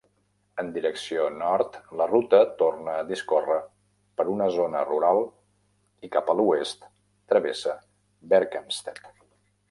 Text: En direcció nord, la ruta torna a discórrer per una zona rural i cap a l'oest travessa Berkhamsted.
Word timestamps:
En 0.61 0.69
direcció 0.75 1.25
nord, 1.33 1.75
la 1.99 2.05
ruta 2.11 2.39
torna 2.61 2.95
a 3.01 3.03
discórrer 3.11 3.57
per 4.21 4.25
una 4.35 4.47
zona 4.55 4.81
rural 4.87 5.21
i 6.07 6.09
cap 6.15 6.31
a 6.35 6.37
l'oest 6.39 6.89
travessa 7.35 7.75
Berkhamsted. 8.33 9.03